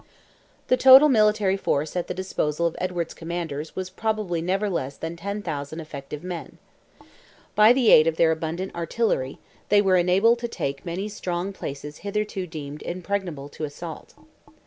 The 0.67 0.77
total 0.77 1.09
military 1.09 1.55
force 1.57 1.95
at 1.95 2.07
the 2.07 2.15
disposal 2.15 2.65
of 2.65 2.75
Edward's 2.81 3.13
commanders 3.13 3.75
was 3.75 3.91
probably 3.91 4.41
never 4.41 4.67
less 4.67 4.97
than 4.97 5.15
10,000 5.15 5.79
effective 5.79 6.23
men. 6.23 6.57
By 7.53 7.71
the 7.71 7.91
aid 7.91 8.07
of 8.07 8.17
their 8.17 8.31
abundant 8.31 8.73
artillery, 8.73 9.37
they 9.69 9.79
were 9.79 9.97
enabled 9.97 10.39
to 10.39 10.47
take 10.47 10.87
many 10.87 11.07
strong 11.07 11.53
places 11.53 11.97
hitherto 11.97 12.47
deemed 12.47 12.81
impregnable 12.81 13.47
to 13.49 13.63
assault. 13.63 14.15